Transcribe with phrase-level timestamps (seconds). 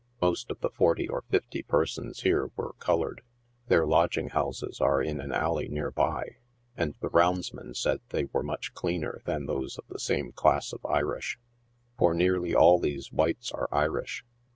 [0.19, 3.21] Most of the forty or fifty persons here were colored.
[3.67, 6.37] Their lodging houses are in an alley near by;
[6.75, 10.83] and the roundsman said they were much cleaner than those of the same class of
[10.87, 11.37] Irish.
[11.99, 14.25] For nearly all these whites are Irish.